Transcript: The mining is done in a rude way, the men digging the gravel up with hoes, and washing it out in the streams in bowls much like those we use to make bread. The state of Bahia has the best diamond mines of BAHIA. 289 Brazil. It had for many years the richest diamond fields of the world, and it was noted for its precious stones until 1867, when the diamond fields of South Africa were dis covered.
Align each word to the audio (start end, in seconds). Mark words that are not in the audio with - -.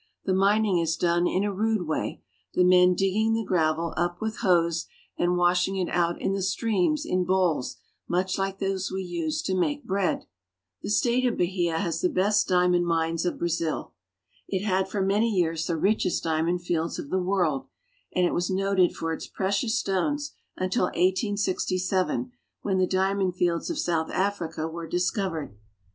The 0.25 0.33
mining 0.33 0.79
is 0.79 0.97
done 0.97 1.27
in 1.27 1.43
a 1.43 1.53
rude 1.53 1.87
way, 1.87 2.23
the 2.55 2.63
men 2.63 2.95
digging 2.95 3.35
the 3.35 3.45
gravel 3.45 3.93
up 3.95 4.19
with 4.19 4.37
hoes, 4.37 4.87
and 5.15 5.37
washing 5.37 5.75
it 5.75 5.89
out 5.89 6.19
in 6.19 6.33
the 6.33 6.41
streams 6.41 7.05
in 7.05 7.23
bowls 7.23 7.77
much 8.07 8.35
like 8.35 8.57
those 8.57 8.91
we 8.91 9.03
use 9.03 9.43
to 9.43 9.53
make 9.53 9.85
bread. 9.85 10.25
The 10.81 10.89
state 10.89 11.23
of 11.27 11.37
Bahia 11.37 11.77
has 11.77 12.01
the 12.01 12.09
best 12.09 12.47
diamond 12.47 12.87
mines 12.87 13.27
of 13.27 13.35
BAHIA. 13.37 13.59
289 13.59 13.77
Brazil. 13.77 13.93
It 14.47 14.65
had 14.65 14.89
for 14.89 15.03
many 15.03 15.29
years 15.29 15.67
the 15.67 15.77
richest 15.77 16.23
diamond 16.23 16.63
fields 16.63 16.97
of 16.97 17.11
the 17.11 17.21
world, 17.21 17.67
and 18.11 18.25
it 18.25 18.33
was 18.33 18.49
noted 18.49 18.95
for 18.95 19.13
its 19.13 19.27
precious 19.27 19.77
stones 19.77 20.33
until 20.57 20.85
1867, 20.85 22.31
when 22.63 22.79
the 22.79 22.87
diamond 22.87 23.35
fields 23.35 23.69
of 23.69 23.77
South 23.77 24.09
Africa 24.09 24.67
were 24.67 24.87
dis 24.87 25.11
covered. 25.11 25.55